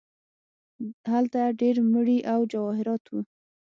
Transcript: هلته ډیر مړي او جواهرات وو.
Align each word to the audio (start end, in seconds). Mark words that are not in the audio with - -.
هلته 1.11 1.41
ډیر 1.61 1.75
مړي 1.93 2.19
او 2.33 2.39
جواهرات 2.51 3.03
وو. 3.07 3.21